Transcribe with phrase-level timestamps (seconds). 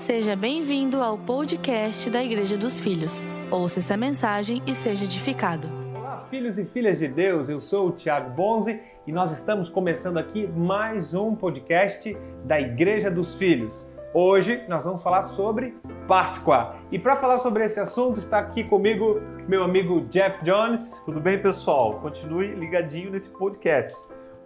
[0.00, 3.20] Seja bem-vindo ao podcast da Igreja dos Filhos.
[3.50, 5.68] Ouça essa mensagem e seja edificado.
[5.94, 7.50] Olá, filhos e filhas de Deus.
[7.50, 13.10] Eu sou o Tiago Bonzi e nós estamos começando aqui mais um podcast da Igreja
[13.10, 13.86] dos Filhos.
[14.14, 15.76] Hoje nós vamos falar sobre
[16.08, 16.76] Páscoa.
[16.90, 21.02] E para falar sobre esse assunto está aqui comigo meu amigo Jeff Jones.
[21.04, 22.00] Tudo bem, pessoal?
[22.00, 23.94] Continue ligadinho nesse podcast.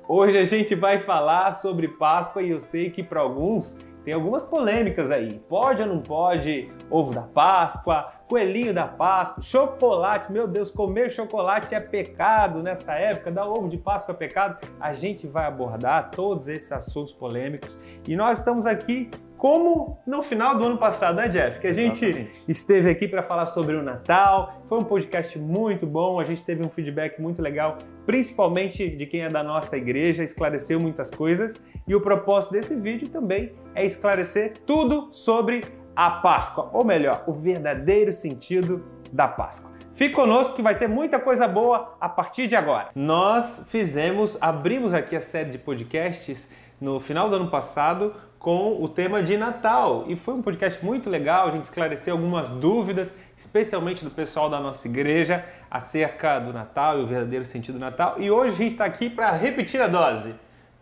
[0.09, 4.45] Hoje a gente vai falar sobre Páscoa e eu sei que para alguns tem algumas
[4.45, 5.41] polêmicas aí.
[5.49, 10.33] Pode ou não pode ovo da Páscoa, coelhinho da Páscoa, chocolate.
[10.33, 14.59] Meu Deus, comer chocolate é pecado nessa época, dar ovo de Páscoa é pecado.
[14.81, 19.11] A gente vai abordar todos esses assuntos polêmicos e nós estamos aqui
[19.45, 21.61] como no final do ano passado, né, Jeff?
[21.61, 22.43] Que a gente Exatamente.
[22.49, 24.63] esteve aqui para falar sobre o Natal.
[24.67, 29.21] Foi um podcast muito bom, a gente teve um feedback muito legal, principalmente de quem
[29.21, 31.63] é da nossa igreja, esclareceu muitas coisas.
[31.87, 35.63] E o propósito desse vídeo também é esclarecer tudo sobre
[35.95, 39.73] a Páscoa, ou melhor, o verdadeiro sentido da Páscoa.
[39.93, 42.89] Fique conosco que vai ter muita coisa boa a partir de agora.
[42.97, 48.13] Nós fizemos, abrimos aqui a série de podcasts no final do ano passado
[48.45, 50.05] com o tema de Natal.
[50.09, 54.61] E foi um podcast muito legal, a gente esclareceu algumas dúvidas, especialmente do pessoal da
[54.61, 58.17] nossa igreja, acerca do Natal e o verdadeiro sentido do Natal.
[58.19, 60.35] E hoje a gente está aqui para repetir a dose.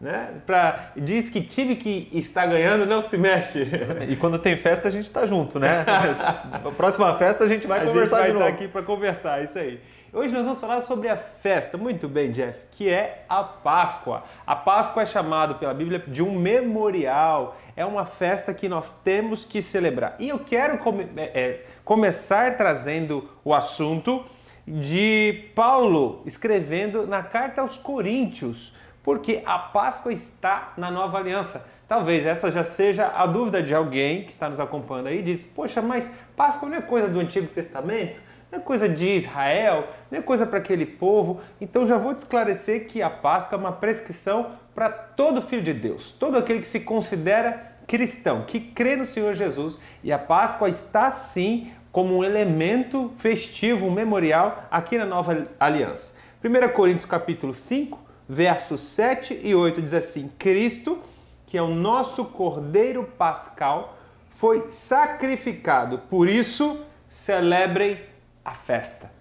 [0.03, 0.31] Né?
[0.45, 3.69] Pra, diz que time que está ganhando não se mexe.
[4.11, 5.85] E quando tem festa a gente está junto, né?
[6.51, 9.57] Na próxima festa a gente vai a conversar gente vai estar aqui para conversar, isso
[9.57, 9.79] aí.
[10.13, 14.25] Hoje nós vamos falar sobre a festa, muito bem, Jeff, que é a Páscoa.
[14.45, 19.45] A Páscoa é chamado pela Bíblia de um memorial, é uma festa que nós temos
[19.45, 20.17] que celebrar.
[20.19, 24.25] E eu quero come é, é, começar trazendo o assunto
[24.67, 31.67] de Paulo escrevendo na carta aos Coríntios, porque a Páscoa está na nova aliança.
[31.89, 35.45] Talvez essa já seja a dúvida de alguém que está nos acompanhando aí e diz:
[35.45, 38.21] Poxa, mas Páscoa não é coisa do Antigo Testamento?
[38.53, 41.41] não é coisa de Israel, não é coisa para aquele povo.
[41.59, 45.73] Então já vou te esclarecer que a Páscoa é uma prescrição para todo filho de
[45.73, 49.81] Deus, todo aquele que se considera cristão, que crê no Senhor Jesus.
[50.05, 56.15] E a Páscoa está sim como um elemento festivo, um memorial aqui na nova aliança.
[56.45, 57.99] 1 Coríntios capítulo 5,
[58.33, 60.99] versos 7 e 8 diz assim: Cristo,
[61.47, 63.99] que é o nosso Cordeiro Pascal,
[64.37, 65.99] foi sacrificado.
[65.99, 68.01] Por isso, celebrem
[68.43, 69.13] a festa.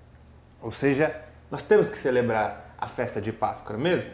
[0.61, 1.13] Ou seja,
[1.51, 4.09] nós temos que celebrar a festa de Páscoa, não é mesmo?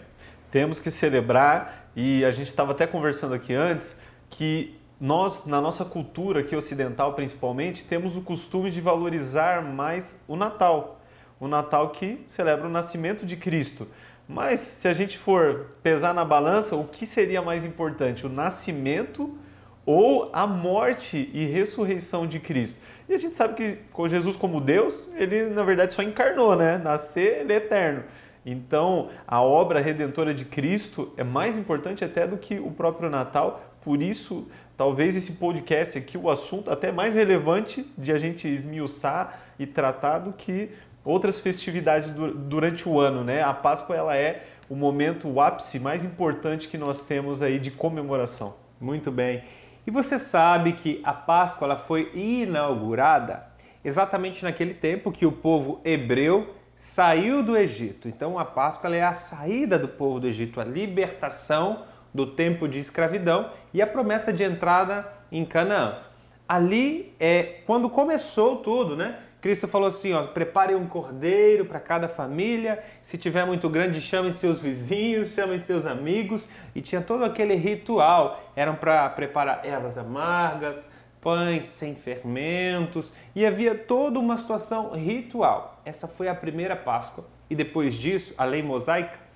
[0.50, 5.85] Temos que celebrar e a gente estava até conversando aqui antes que nós, na nossa
[5.85, 11.00] cultura aqui ocidental principalmente, temos o costume de valorizar mais o Natal.
[11.40, 13.88] O Natal que celebra o nascimento de Cristo.
[14.28, 19.38] Mas se a gente for pesar na balança, o que seria mais importante, o nascimento
[19.86, 22.80] ou a morte e ressurreição de Cristo?
[23.08, 26.78] E a gente sabe que com Jesus como Deus, ele na verdade só encarnou, né?
[26.78, 28.04] Nascer, ele é eterno.
[28.46, 33.62] Então, a obra redentora de Cristo é mais importante até do que o próprio Natal.
[33.82, 39.40] Por isso, talvez esse podcast aqui, o assunto até mais relevante de a gente esmiuçar
[39.59, 40.70] e tratar do que
[41.07, 43.41] outras festividades durante o ano, né?
[43.41, 47.72] A Páscoa ela é o momento, o ápice mais importante que nós temos aí de
[47.72, 48.56] comemoração.
[48.79, 49.41] Muito bem.
[49.85, 53.47] E você sabe que a Páscoa ela foi inaugurada
[53.85, 58.09] exatamente naquele tempo que o povo hebreu saiu do Egito.
[58.09, 62.79] Então a Páscoa é a saída do povo do Egito, a libertação do tempo de
[62.79, 66.00] escravidão e a promessa de entrada em Canaã.
[66.46, 69.19] Ali é quando começou tudo, né?
[69.42, 72.84] Cristo falou assim: ó, preparem um cordeiro para cada família.
[73.02, 76.48] Se tiver muito grande, chamem seus vizinhos, chamem seus amigos.
[76.74, 78.42] E tinha todo aquele ritual.
[78.56, 83.14] Eram para preparar ervas amargas, pães sem fermentos.
[83.36, 85.81] E havia toda uma situação ritual.
[85.86, 87.26] Essa foi a primeira Páscoa.
[87.50, 89.28] E depois disso, a lei mosaica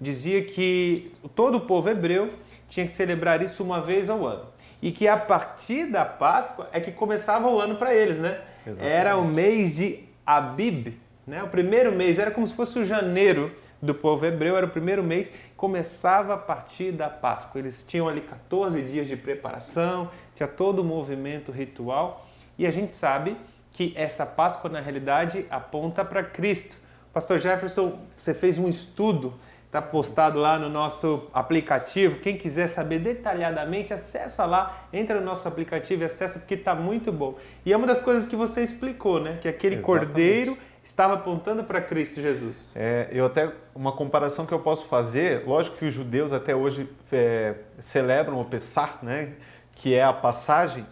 [0.00, 2.34] dizia que todo o povo hebreu
[2.68, 4.46] tinha que celebrar isso uma vez ao ano.
[4.80, 8.40] E que a partir da Páscoa é que começava o ano para eles, né?
[8.68, 8.96] Exatamente.
[8.96, 10.94] Era o mês de Abib,
[11.26, 11.42] né?
[11.42, 15.02] O primeiro mês era como se fosse o janeiro do povo hebreu, era o primeiro
[15.02, 17.58] mês, começava a partir da Páscoa.
[17.60, 22.26] Eles tinham ali 14 dias de preparação, tinha todo o movimento ritual,
[22.58, 23.36] e a gente sabe
[23.72, 26.76] que essa Páscoa na realidade aponta para Cristo.
[27.12, 29.34] Pastor Jefferson, você fez um estudo
[29.68, 32.20] Está postado lá no nosso aplicativo.
[32.20, 37.12] Quem quiser saber detalhadamente, acessa lá, entra no nosso aplicativo e acessa porque está muito
[37.12, 37.36] bom.
[37.66, 39.36] E é uma das coisas que você explicou, né?
[39.42, 40.06] Que aquele Exatamente.
[40.06, 42.72] cordeiro estava apontando para Cristo Jesus.
[42.74, 45.46] É, eu até uma comparação que eu posso fazer.
[45.46, 49.34] Lógico que os judeus até hoje é, celebram o Pessah, né?
[49.74, 50.86] Que é a passagem.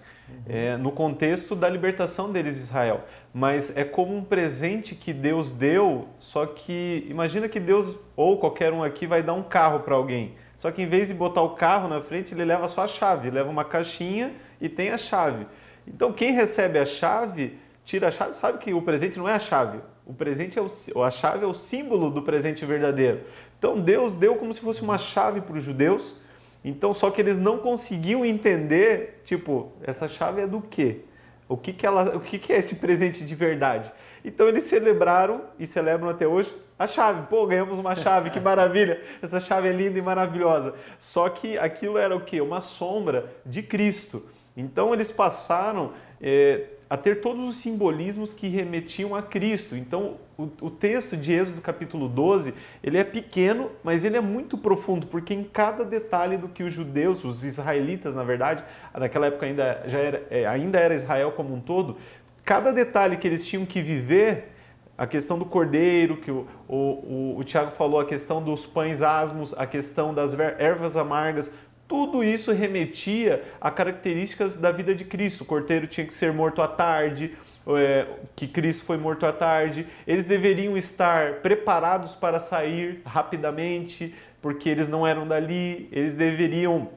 [0.48, 3.04] É, no contexto da libertação deles de Israel.
[3.32, 8.72] Mas é como um presente que Deus deu, só que imagina que Deus, ou qualquer
[8.72, 10.34] um aqui, vai dar um carro para alguém.
[10.56, 13.30] Só que em vez de botar o carro na frente, ele leva só a chave,
[13.30, 15.46] leva uma caixinha e tem a chave.
[15.86, 19.38] Então quem recebe a chave, tira a chave, sabe que o presente não é a
[19.38, 19.78] chave.
[20.06, 23.20] O presente é o, a chave é o símbolo do presente verdadeiro.
[23.58, 26.16] Então Deus deu como se fosse uma chave para os judeus.
[26.66, 31.02] Então só que eles não conseguiam entender, tipo, essa chave é do quê?
[31.48, 33.92] O que que ela, o que que é esse presente de verdade?
[34.24, 37.28] Então eles celebraram e celebram até hoje a chave.
[37.28, 39.00] Pô, ganhamos uma chave, que maravilha!
[39.22, 40.74] Essa chave é linda e maravilhosa.
[40.98, 42.40] Só que aquilo era o quê?
[42.40, 44.24] Uma sombra de Cristo.
[44.56, 49.76] Então eles passaram é, a ter todos os simbolismos que remetiam a Cristo.
[49.76, 54.56] Então o, o, texto de Êxodo capítulo 12, ele é pequeno, mas ele é muito
[54.56, 58.62] profundo, porque em cada detalhe do que os judeus, os israelitas, na verdade,
[58.94, 61.96] naquela época ainda, já era, é, ainda era Israel como um todo,
[62.44, 64.52] cada detalhe que eles tinham que viver,
[64.98, 69.02] a questão do cordeiro, que o, o, o, o Tiago falou, a questão dos pães
[69.02, 71.52] asmos, a questão das ervas amargas,
[71.88, 75.42] tudo isso remetia a características da vida de Cristo.
[75.42, 77.36] O cordeiro tinha que ser morto à tarde,
[77.68, 79.86] é, que Cristo foi morto à tarde.
[80.06, 85.88] Eles deveriam estar preparados para sair rapidamente, porque eles não eram dali.
[85.92, 86.88] Eles deveriam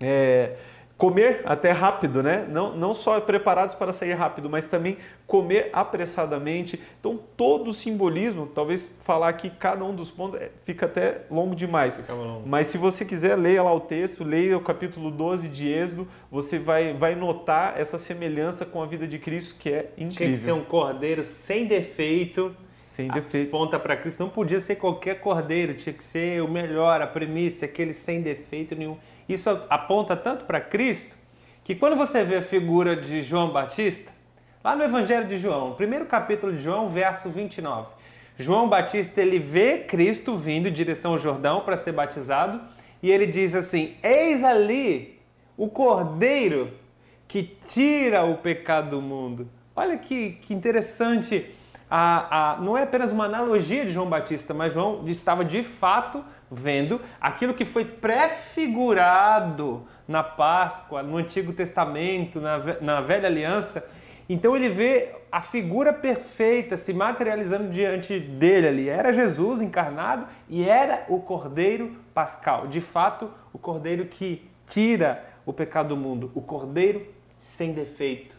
[0.00, 0.56] é,
[0.96, 2.46] comer até rápido, né?
[2.48, 4.96] Não, não só preparados para sair rápido, mas também
[5.26, 6.80] comer apressadamente.
[6.98, 11.54] Então, todo o simbolismo, talvez falar aqui cada um dos pontos, é, fica até longo
[11.54, 12.02] demais.
[12.08, 12.48] Longo.
[12.48, 16.58] Mas se você quiser, leia lá o texto, leia o capítulo 12 de Êxodo, você
[16.58, 20.16] vai, vai notar essa semelhança com a vida de Cristo, que é incrível.
[20.16, 23.50] Tinha que ser um cordeiro sem defeito, sem defeito.
[23.50, 24.20] Ponta para Cristo.
[24.20, 28.74] Não podia ser qualquer cordeiro, tinha que ser o melhor, a primícia, aquele sem defeito
[28.74, 28.96] nenhum.
[29.28, 31.16] Isso aponta tanto para Cristo
[31.64, 34.12] que quando você vê a figura de João Batista,
[34.62, 37.90] lá no Evangelho de João, primeiro capítulo de João, verso 29,
[38.38, 42.60] João Batista ele vê Cristo vindo em direção ao Jordão para ser batizado
[43.02, 45.18] e ele diz assim: Eis ali
[45.56, 46.72] o Cordeiro
[47.26, 49.48] que tira o pecado do mundo.
[49.74, 51.52] Olha que, que interessante.
[51.88, 56.24] A, a, não é apenas uma analogia de João Batista, mas João estava de fato
[56.50, 63.88] vendo aquilo que foi prefigurado na Páscoa, no Antigo Testamento, na, na Velha Aliança.
[64.28, 68.88] Então ele vê a figura perfeita se materializando diante dele ali.
[68.88, 72.66] Era Jesus encarnado e era o Cordeiro Pascal.
[72.66, 76.32] De fato, o Cordeiro que tira o pecado do mundo.
[76.34, 77.06] O Cordeiro
[77.38, 78.36] sem defeito,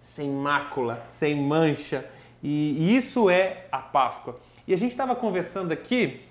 [0.00, 2.04] sem mácula, sem mancha.
[2.42, 4.40] E isso é a Páscoa.
[4.66, 6.27] E a gente estava conversando aqui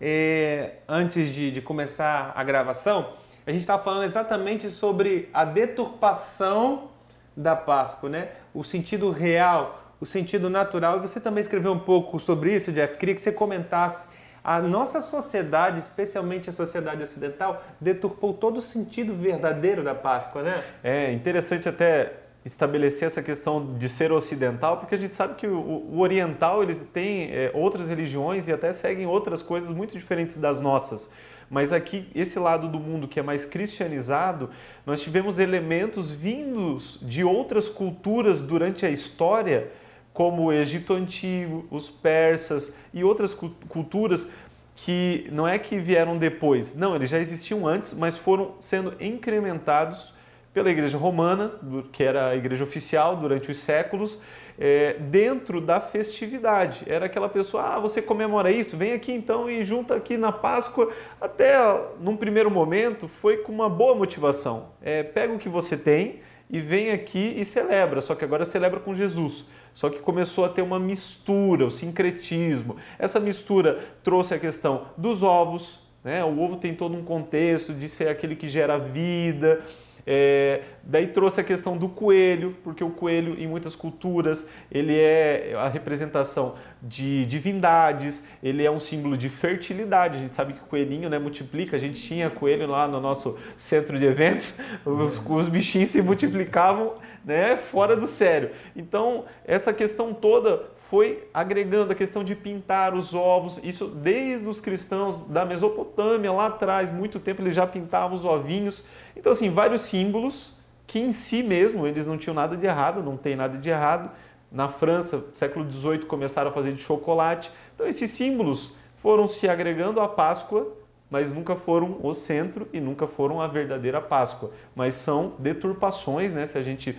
[0.00, 3.14] é, antes de, de começar a gravação,
[3.46, 6.90] a gente estava falando exatamente sobre a deturpação
[7.36, 8.28] da Páscoa, né?
[8.54, 10.96] O sentido real, o sentido natural.
[10.96, 12.96] E você também escreveu um pouco sobre isso, Jeff.
[12.96, 14.08] Queria que você comentasse.
[14.42, 20.64] A nossa sociedade, especialmente a sociedade ocidental, deturpou todo o sentido verdadeiro da Páscoa, né?
[20.82, 25.58] É interessante até estabelecer essa questão de ser ocidental, porque a gente sabe que o,
[25.58, 30.60] o oriental eles têm é, outras religiões e até seguem outras coisas muito diferentes das
[30.60, 31.10] nossas.
[31.50, 34.50] Mas aqui, esse lado do mundo que é mais cristianizado,
[34.84, 39.70] nós tivemos elementos vindos de outras culturas durante a história,
[40.12, 44.28] como o Egito Antigo, os persas e outras culturas
[44.76, 50.12] que não é que vieram depois, não, eles já existiam antes, mas foram sendo incrementados
[50.54, 51.50] pela Igreja Romana,
[51.92, 54.22] que era a igreja oficial durante os séculos,
[54.56, 56.84] é, dentro da festividade.
[56.86, 58.76] Era aquela pessoa, ah, você comemora isso?
[58.76, 60.92] Vem aqui então e junta aqui na Páscoa.
[61.20, 61.56] Até
[62.00, 64.68] num primeiro momento foi com uma boa motivação.
[64.80, 68.78] É, pega o que você tem e vem aqui e celebra, só que agora celebra
[68.78, 69.46] com Jesus.
[69.74, 72.76] Só que começou a ter uma mistura, o sincretismo.
[72.96, 76.22] Essa mistura trouxe a questão dos ovos, né?
[76.22, 79.64] O ovo tem todo um contexto de ser aquele que gera vida.
[80.06, 85.54] É, daí trouxe a questão do coelho, porque o coelho em muitas culturas ele é
[85.56, 90.18] a representação de divindades, ele é um símbolo de fertilidade.
[90.18, 93.38] A gente sabe que o coelhinho né, multiplica, a gente tinha coelho lá no nosso
[93.56, 96.94] centro de eventos, os, os bichinhos se multiplicavam
[97.24, 98.50] né, fora do sério.
[98.76, 104.60] Então, essa questão toda foi agregando a questão de pintar os ovos, isso desde os
[104.60, 108.84] cristãos da Mesopotâmia, lá atrás, muito tempo eles já pintavam os ovinhos.
[109.16, 110.54] Então, assim, vários símbolos
[110.86, 114.10] que em si mesmo eles não tinham nada de errado, não tem nada de errado.
[114.52, 117.50] Na França, século XVIII, começaram a fazer de chocolate.
[117.74, 120.68] Então, esses símbolos foram se agregando à Páscoa,
[121.10, 124.52] mas nunca foram o centro e nunca foram a verdadeira Páscoa.
[124.74, 126.46] Mas são deturpações, né?
[126.46, 126.98] Se a gente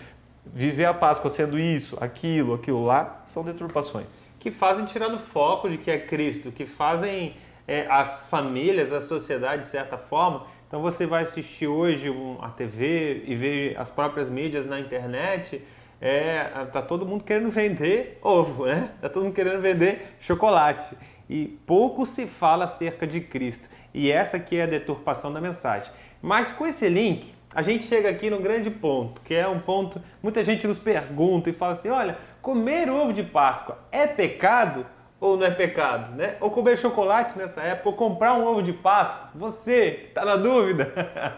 [0.53, 4.23] viver a Páscoa sendo isso, aquilo, aquilo lá, são deturpações.
[4.39, 7.35] Que fazem tirar do foco de que é Cristo, que fazem
[7.67, 10.45] é, as famílias, a sociedade, de certa forma.
[10.67, 15.61] Então você vai assistir hoje a TV e ver as próprias mídias na internet,
[16.01, 18.91] é, tá todo mundo querendo vender ovo, né?
[19.01, 20.95] Tá todo mundo querendo vender chocolate.
[21.29, 23.69] E pouco se fala acerca de Cristo.
[23.93, 25.91] E essa aqui é a deturpação da mensagem.
[26.21, 30.01] Mas com esse link, a gente chega aqui num grande ponto, que é um ponto,
[30.21, 34.85] muita gente nos pergunta e fala assim: olha, comer ovo de Páscoa é pecado?
[35.19, 36.35] ou não é pecado, né?
[36.39, 39.29] Ou comer chocolate nessa época, ou comprar um ovo de Páscoa.
[39.33, 40.91] Você, tá na dúvida?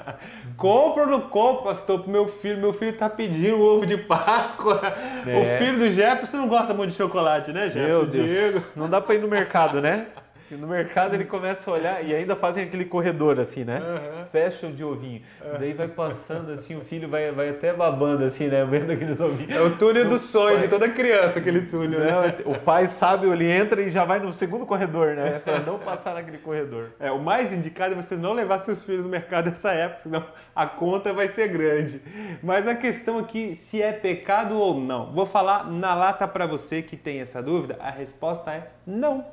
[0.57, 2.59] Compra ou não compra, pastor, pro meu filho?
[2.59, 4.81] Meu filho tá pedindo ovo de Páscoa.
[5.25, 5.35] É.
[5.37, 7.87] O filho do Jefferson não gosta muito de chocolate, né, Jefferson?
[7.87, 8.29] Meu Deus.
[8.29, 8.63] Diego.
[8.75, 10.07] Não dá pra ir no mercado, né?
[10.49, 13.79] E no mercado ele começa a olhar e ainda fazem aquele corredor assim, né?
[13.79, 14.25] Uhum.
[14.31, 15.21] Fecham de ovinho.
[15.43, 15.59] Uhum.
[15.59, 18.65] Daí vai passando assim, o filho vai, vai até babando assim, né?
[18.65, 19.53] Vendo aqueles ovinhos.
[19.53, 20.63] É o túnel do sonho pai...
[20.63, 22.35] de toda criança, aquele túnel, né?
[22.45, 25.39] O pai sabe, ele entra e já vai no segundo corredor, né?
[25.43, 26.91] Para não passar naquele corredor.
[26.99, 30.25] É, o mais indicado é você não levar seus filhos no mercado nessa época, senão
[30.55, 32.01] a conta vai ser grande.
[32.41, 35.11] Mas a questão aqui, se é pecado ou não.
[35.11, 39.25] Vou falar na lata para você que tem essa dúvida, a resposta é não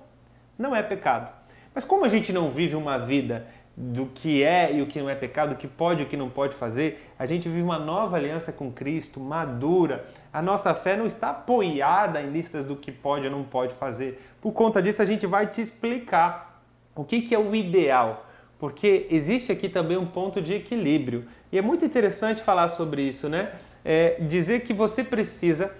[0.58, 1.32] não é pecado.
[1.74, 3.46] Mas como a gente não vive uma vida
[3.76, 6.16] do que é e o que não é pecado, o que pode e o que
[6.16, 10.04] não pode fazer, a gente vive uma nova aliança com Cristo, madura.
[10.32, 14.22] A nossa fé não está apoiada em listas do que pode ou não pode fazer.
[14.40, 16.62] Por conta disso, a gente vai te explicar
[16.94, 18.26] o que, que é o ideal,
[18.58, 21.26] porque existe aqui também um ponto de equilíbrio.
[21.50, 23.52] E é muito interessante falar sobre isso, né?
[23.84, 25.74] É dizer que você precisa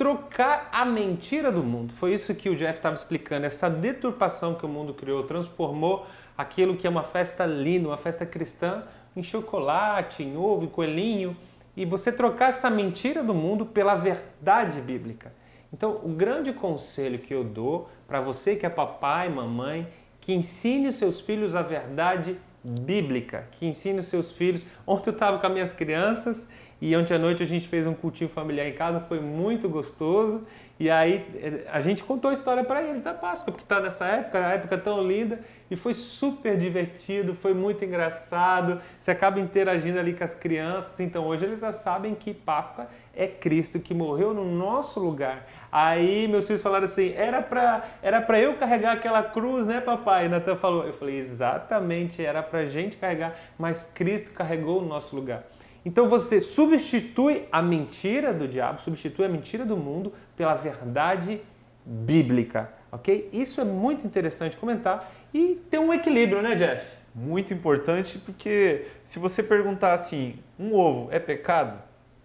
[0.00, 1.92] trocar a mentira do mundo.
[1.92, 6.06] Foi isso que o Jeff estava explicando, essa deturpação que o mundo criou, transformou
[6.38, 11.36] aquilo que é uma festa linda, uma festa cristã, em chocolate, em ovo, em coelhinho,
[11.76, 15.34] e você trocar essa mentira do mundo pela verdade bíblica.
[15.70, 19.86] Então, o grande conselho que eu dou para você que é papai, mamãe,
[20.18, 24.66] que ensine os seus filhos a verdade bíblica, que ensine os seus filhos.
[24.86, 26.48] Ontem eu estava com as minhas crianças
[26.80, 30.42] e ontem à noite a gente fez um cultinho familiar em casa, foi muito gostoso.
[30.80, 34.06] E aí eh, a gente contou a história para eles da Páscoa, porque está nessa
[34.06, 35.38] época, a época tão linda,
[35.70, 38.80] e foi super divertido, foi muito engraçado.
[38.98, 43.26] Você acaba interagindo ali com as crianças, então hoje eles já sabem que Páscoa é
[43.26, 45.46] Cristo que morreu no nosso lugar.
[45.70, 50.24] Aí meus filhos falaram assim: era para era pra eu carregar aquela cruz, né, papai?
[50.24, 55.14] E Natan falou: eu falei, exatamente, era para gente carregar, mas Cristo carregou o nosso
[55.14, 55.44] lugar.
[55.84, 61.38] Então você substitui a mentira do diabo, substitui a mentira do mundo pela verdade
[61.84, 63.28] bíblica, ok?
[63.30, 66.82] Isso é muito interessante comentar e ter um equilíbrio, né, Jeff?
[67.14, 71.78] Muito importante porque se você perguntar assim, um ovo é pecado?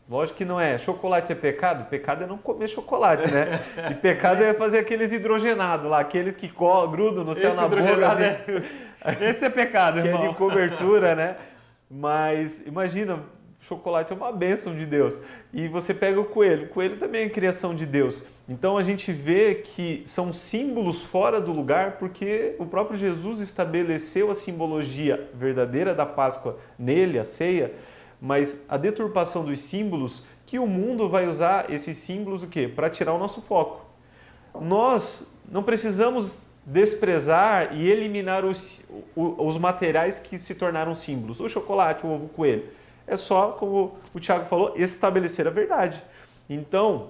[0.09, 0.77] Lógico que não é.
[0.77, 1.89] Chocolate é pecado?
[1.89, 3.59] Pecado é não comer chocolate, né?
[3.91, 8.07] E pecado é fazer aqueles hidrogenados lá, aqueles que grudam no céu Esse na boca.
[8.07, 8.23] Assim.
[8.23, 9.25] É...
[9.29, 10.21] Esse é pecado, irmão.
[10.21, 11.35] Que é de cobertura, né?
[11.91, 13.19] Mas imagina,
[13.67, 15.19] chocolate é uma bênção de Deus.
[15.51, 18.25] E você pega o coelho, o coelho também é criação de Deus.
[18.47, 24.29] Então a gente vê que são símbolos fora do lugar porque o próprio Jesus estabeleceu
[24.29, 27.73] a simbologia verdadeira da Páscoa nele, a ceia,
[28.21, 32.67] mas a deturpação dos símbolos que o mundo vai usar esses símbolos o quê?
[32.67, 33.83] Para tirar o nosso foco.
[34.61, 42.05] Nós não precisamos desprezar e eliminar os, os materiais que se tornaram símbolos, o chocolate,
[42.05, 42.63] o ovo, o coelho
[43.07, 46.01] é só, como o Tiago falou, estabelecer a verdade.
[46.49, 47.09] Então,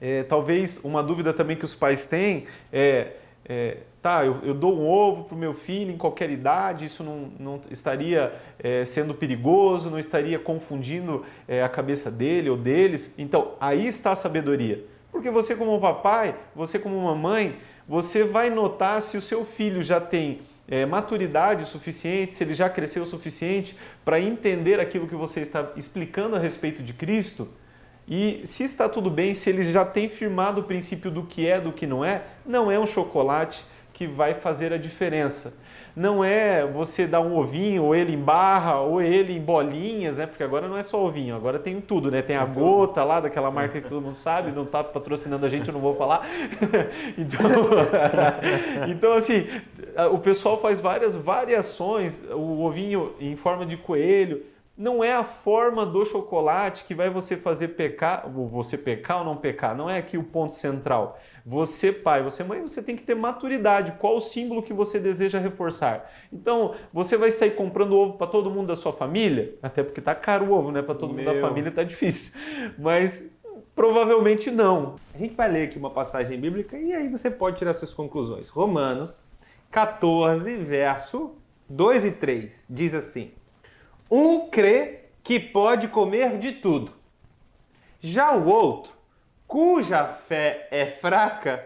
[0.00, 3.12] é, talvez uma dúvida também que os pais têm é,
[3.46, 7.02] é tá, eu, eu, dou um ovo para o meu filho em qualquer idade, isso
[7.02, 13.14] não, não estaria é, sendo perigoso, não estaria confundindo é, a cabeça dele ou deles.
[13.16, 14.84] Então, aí está a sabedoria.
[15.10, 17.56] Porque você como papai, você como mamãe,
[17.88, 22.68] você vai notar se o seu filho já tem é, maturidade suficiente, se ele já
[22.68, 27.48] cresceu o suficiente para entender aquilo que você está explicando a respeito de Cristo.
[28.06, 31.60] E se está tudo bem, se ele já tem firmado o princípio do que é,
[31.60, 35.56] do que não é, não é um chocolate que vai fazer a diferença
[35.96, 40.26] não é você dar um ovinho, ou ele em barra, ou ele em bolinhas, né?
[40.26, 42.20] Porque agora não é só ovinho, agora tem tudo, né?
[42.20, 45.68] Tem a gota lá, daquela marca que todo mundo sabe, não está patrocinando a gente,
[45.68, 46.26] eu não vou falar.
[47.16, 47.40] então,
[48.90, 49.46] então, assim,
[50.10, 54.42] o pessoal faz várias variações, o ovinho em forma de coelho,
[54.76, 59.36] não é a forma do chocolate que vai você fazer pecar, você pecar ou não
[59.36, 61.20] pecar, não é aqui o ponto central.
[61.46, 63.92] Você, pai, você, mãe, você tem que ter maturidade.
[63.98, 66.10] Qual o símbolo que você deseja reforçar?
[66.32, 69.54] Então, você vai sair comprando ovo para todo mundo da sua família?
[69.62, 70.80] Até porque tá caro o ovo, né?
[70.80, 71.22] Para todo Meu.
[71.22, 72.40] mundo da família tá difícil.
[72.78, 73.30] Mas
[73.76, 74.94] provavelmente não.
[75.14, 78.48] A gente vai ler aqui uma passagem bíblica e aí você pode tirar suas conclusões.
[78.48, 79.20] Romanos
[79.70, 81.34] 14, verso
[81.68, 83.32] 2 e 3 diz assim:
[84.10, 86.92] Um crê que pode comer de tudo.
[88.00, 88.93] Já o outro,
[89.54, 91.64] cuja fé é fraca,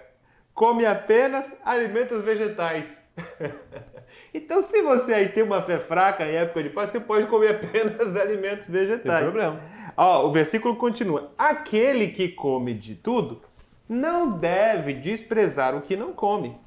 [0.53, 3.03] come apenas alimentos vegetais.
[4.35, 7.55] então, se você aí tem uma fé fraca em época de paz, você pode comer
[7.65, 9.21] apenas alimentos vegetais.
[9.23, 9.63] Tem problema.
[9.97, 13.41] Ó, o versículo continua: Aquele que come de tudo
[13.89, 16.59] não deve desprezar o que não come.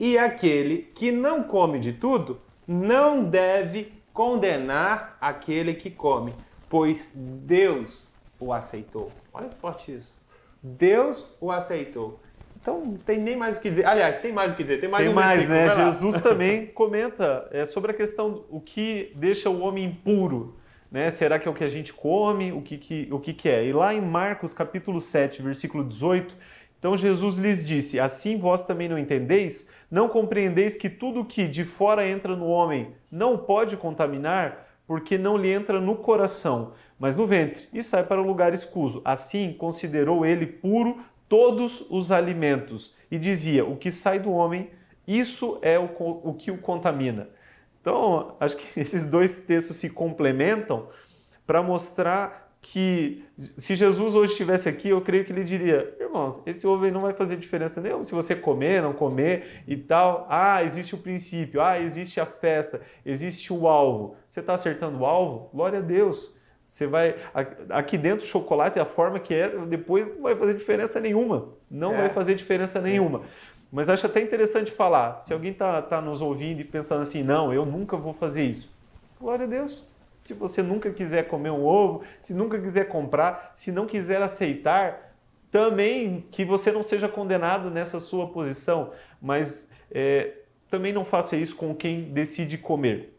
[0.00, 6.32] E aquele que não come de tudo não deve condenar aquele que come,
[6.70, 8.08] pois Deus
[8.40, 9.12] o aceitou.
[9.30, 10.13] Olha que forte isso.
[10.64, 12.18] Deus o aceitou.
[12.58, 13.84] Então não tem nem mais o que dizer.
[13.84, 14.80] Aliás, tem mais o que dizer.
[14.80, 15.68] Tem mais, tem um mais né?
[15.68, 20.56] Jesus também comenta é, sobre a questão o que deixa o homem impuro.
[20.90, 21.10] Né?
[21.10, 22.52] Será que é o que a gente come?
[22.52, 23.66] O que, que, o que, que é?
[23.66, 26.34] E lá em Marcos capítulo 7, versículo 18,
[26.78, 29.68] então Jesus lhes disse: Assim vós também não entendeis?
[29.90, 35.36] Não compreendeis que tudo que de fora entra no homem não pode contaminar, porque não
[35.36, 39.00] lhe entra no coração, mas no ventre, e sai para o lugar escuso.
[39.04, 40.98] Assim considerou ele puro
[41.28, 44.70] todos os alimentos, e dizia: O que sai do homem,
[45.06, 47.28] isso é o, o que o contamina.
[47.80, 50.88] Então, acho que esses dois textos se complementam
[51.46, 53.22] para mostrar que
[53.58, 57.02] se Jesus hoje estivesse aqui, eu creio que ele diria: irmãos, esse ovo aí não
[57.02, 60.26] vai fazer diferença nenhuma se você comer, não comer e tal.
[60.30, 64.16] Ah, existe o princípio, ah, existe a festa, existe o alvo.
[64.28, 65.50] Você está acertando o alvo?
[65.52, 66.34] Glória a Deus.
[66.66, 67.16] Você vai
[67.68, 71.50] aqui dentro o chocolate a forma que é, depois não vai fazer diferença nenhuma.
[71.70, 71.98] Não é.
[71.98, 73.22] vai fazer diferença nenhuma.
[73.70, 75.20] Mas acho até interessante falar.
[75.20, 78.72] Se alguém está tá nos ouvindo e pensando assim, não, eu nunca vou fazer isso.
[79.20, 79.86] Glória a Deus.
[80.24, 85.14] Se você nunca quiser comer um ovo, se nunca quiser comprar, se não quiser aceitar,
[85.50, 88.90] também que você não seja condenado nessa sua posição,
[89.22, 90.32] mas é,
[90.68, 93.16] também não faça isso com quem decide comer.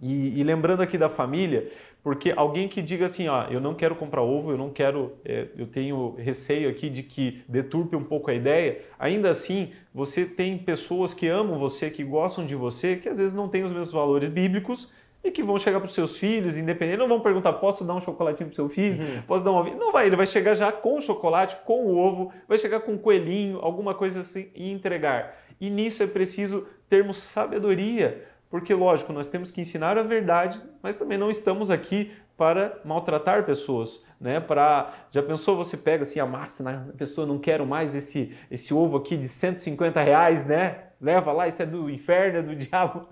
[0.00, 1.70] E, e, lembrando aqui da família,
[2.02, 5.46] porque alguém que diga assim, ó, eu não quero comprar ovo, eu não quero, é,
[5.56, 10.58] eu tenho receio aqui de que deturpe um pouco a ideia, ainda assim, você tem
[10.58, 13.92] pessoas que amam você, que gostam de você, que às vezes não têm os mesmos
[13.92, 14.92] valores bíblicos,
[15.24, 18.00] e que vão chegar para os seus filhos, independente, não vão perguntar, posso dar um
[18.00, 19.00] chocolatinho para o seu filho?
[19.00, 19.22] Uhum.
[19.22, 22.32] Posso dar um Não vai, ele vai chegar já com o chocolate, com o ovo,
[22.48, 25.36] vai chegar com um coelhinho, alguma coisa assim e entregar.
[25.60, 30.96] E nisso é preciso termos sabedoria, porque lógico, nós temos que ensinar a verdade, mas
[30.96, 34.40] também não estamos aqui para maltratar pessoas, né?
[34.40, 36.84] Para já pensou você pega assim a massa, né?
[36.88, 40.86] a pessoa não quero mais esse esse ovo aqui de 150 reais, né?
[41.02, 43.06] Leva lá, isso é do inferno, é do diabo.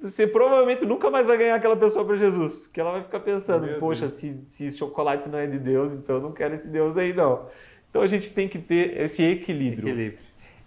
[0.00, 3.66] Você provavelmente nunca mais vai ganhar aquela pessoa para Jesus, que ela vai ficar pensando,
[3.66, 6.96] Meu poxa, se, se chocolate não é de Deus, então eu não quero esse Deus
[6.96, 7.46] aí não.
[7.90, 9.88] Então a gente tem que ter esse equilíbrio.
[9.88, 10.18] equilíbrio.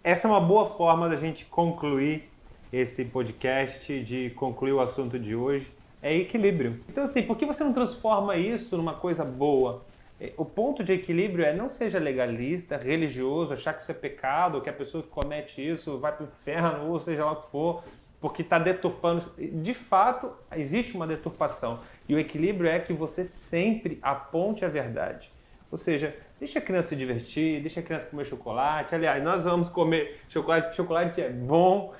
[0.03, 2.29] Essa é uma boa forma da gente concluir
[2.71, 5.69] esse podcast, de concluir o assunto de hoje.
[6.01, 6.79] É equilíbrio.
[6.87, 9.83] Então assim, por que você não transforma isso numa coisa boa?
[10.19, 14.61] É, o ponto de equilíbrio é não seja legalista, religioso, achar que isso é pecado,
[14.61, 17.51] que a pessoa que comete isso vai para o inferno, ou seja lá o que
[17.51, 17.83] for,
[18.19, 19.31] porque está deturpando.
[19.37, 21.79] De fato, existe uma deturpação.
[22.09, 25.31] E o equilíbrio é que você sempre aponte a verdade.
[25.71, 28.95] Ou seja, deixa a criança se divertir, deixa a criança comer chocolate.
[28.95, 31.93] Aliás, nós vamos comer chocolate, chocolate é bom,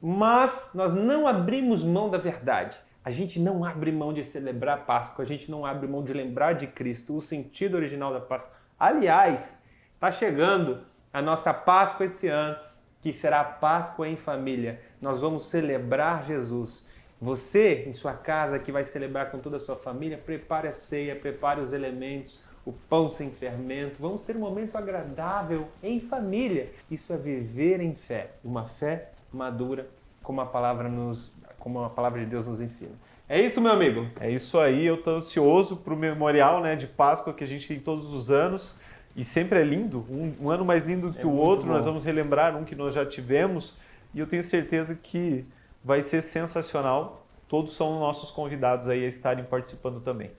[0.00, 2.78] mas nós não abrimos mão da verdade.
[3.04, 6.14] A gente não abre mão de celebrar a Páscoa, a gente não abre mão de
[6.14, 8.54] lembrar de Cristo, o sentido original da Páscoa.
[8.80, 9.62] Aliás,
[9.94, 10.80] está chegando
[11.12, 12.56] a nossa Páscoa esse ano,
[13.02, 14.80] que será a Páscoa em família.
[15.02, 16.86] Nós vamos celebrar Jesus.
[17.20, 21.14] Você, em sua casa, que vai celebrar com toda a sua família, prepare a ceia,
[21.14, 24.00] prepare os elementos, o pão sem fermento.
[24.00, 26.72] Vamos ter um momento agradável em família.
[26.90, 29.90] Isso é viver em fé, uma fé madura,
[30.22, 31.30] como a palavra nos
[31.64, 32.92] como a palavra de Deus nos ensina.
[33.26, 34.06] É isso, meu amigo?
[34.20, 37.66] É isso aí, eu estou ansioso para o memorial né, de Páscoa que a gente
[37.66, 38.78] tem todos os anos.
[39.16, 41.66] E sempre é lindo, um, um ano mais lindo que é o outro.
[41.66, 41.72] Bom.
[41.72, 43.78] Nós vamos relembrar um que nós já tivemos
[44.12, 45.46] e eu tenho certeza que
[45.82, 47.24] vai ser sensacional.
[47.48, 50.32] Todos são nossos convidados aí a estarem participando também.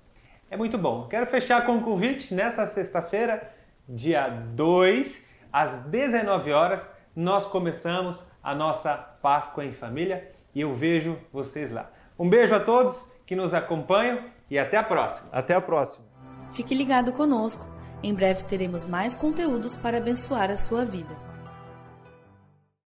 [0.51, 1.07] É muito bom.
[1.07, 3.51] Quero fechar com um convite nessa sexta-feira,
[3.89, 11.17] dia 2, às 19 horas, nós começamos a nossa Páscoa em família e eu vejo
[11.31, 11.91] vocês lá.
[12.17, 15.27] Um beijo a todos, que nos acompanham e até a próxima.
[15.31, 16.05] Até a próxima.
[16.51, 17.67] Fique ligado conosco.
[18.01, 21.24] Em breve teremos mais conteúdos para abençoar a sua vida.